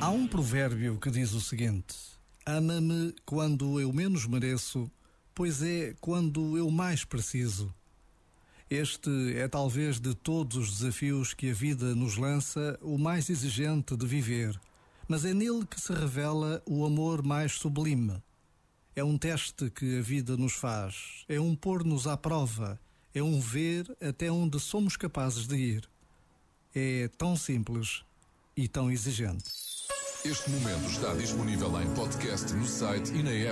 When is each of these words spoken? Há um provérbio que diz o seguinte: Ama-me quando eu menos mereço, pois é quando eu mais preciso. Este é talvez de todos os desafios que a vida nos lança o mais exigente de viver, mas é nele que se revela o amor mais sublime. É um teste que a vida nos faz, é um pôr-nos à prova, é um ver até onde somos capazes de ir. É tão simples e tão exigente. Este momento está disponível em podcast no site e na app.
Há 0.00 0.10
um 0.10 0.26
provérbio 0.26 0.98
que 0.98 1.10
diz 1.10 1.32
o 1.32 1.40
seguinte: 1.40 1.94
Ama-me 2.46 3.14
quando 3.26 3.78
eu 3.78 3.92
menos 3.92 4.26
mereço, 4.26 4.90
pois 5.34 5.62
é 5.62 5.94
quando 6.00 6.56
eu 6.56 6.70
mais 6.70 7.04
preciso. 7.04 7.74
Este 8.70 9.10
é 9.36 9.48
talvez 9.48 10.00
de 10.00 10.14
todos 10.14 10.56
os 10.56 10.78
desafios 10.78 11.34
que 11.34 11.50
a 11.50 11.52
vida 11.52 11.94
nos 11.94 12.16
lança 12.16 12.78
o 12.80 12.96
mais 12.96 13.28
exigente 13.28 13.96
de 13.96 14.06
viver, 14.06 14.58
mas 15.06 15.24
é 15.24 15.34
nele 15.34 15.66
que 15.66 15.80
se 15.80 15.92
revela 15.92 16.62
o 16.64 16.86
amor 16.86 17.22
mais 17.22 17.52
sublime. 17.52 18.22
É 18.94 19.04
um 19.04 19.18
teste 19.18 19.68
que 19.70 19.98
a 19.98 20.00
vida 20.00 20.36
nos 20.36 20.52
faz, 20.52 21.24
é 21.28 21.40
um 21.40 21.54
pôr-nos 21.54 22.06
à 22.06 22.16
prova, 22.16 22.80
é 23.14 23.22
um 23.22 23.40
ver 23.40 23.96
até 24.00 24.30
onde 24.30 24.58
somos 24.60 24.96
capazes 24.96 25.46
de 25.46 25.56
ir. 25.56 25.88
É 26.74 27.08
tão 27.18 27.36
simples 27.36 28.02
e 28.56 28.68
tão 28.68 28.90
exigente. 28.90 29.44
Este 30.24 30.50
momento 30.50 30.90
está 30.90 31.14
disponível 31.14 31.80
em 31.80 31.94
podcast 31.94 32.52
no 32.52 32.66
site 32.66 33.10
e 33.12 33.22
na 33.22 33.30
app. 33.30 33.48